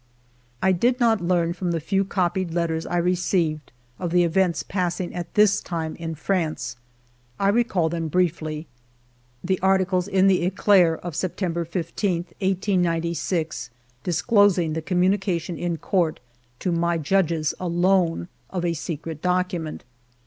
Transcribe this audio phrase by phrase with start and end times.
[0.63, 5.13] I did not learn from the few copied letters I received of the events passing
[5.13, 6.75] at this time in France.
[7.39, 8.65] I recall them briefly:—
[9.43, 13.69] The articles in the Eclair of September 15, 18965
[14.03, 16.19] disclosing the communication in court,
[16.61, 19.83] to my judges alone, of a secret document.